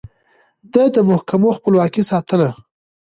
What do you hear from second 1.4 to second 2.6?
خپلواکي ساتله.